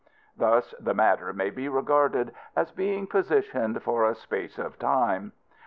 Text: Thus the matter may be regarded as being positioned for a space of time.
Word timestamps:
Thus 0.35 0.73
the 0.79 0.95
matter 0.95 1.31
may 1.31 1.51
be 1.51 1.69
regarded 1.69 2.33
as 2.55 2.71
being 2.71 3.05
positioned 3.05 3.83
for 3.83 4.03
a 4.03 4.15
space 4.15 4.57
of 4.57 4.79
time. 4.79 5.31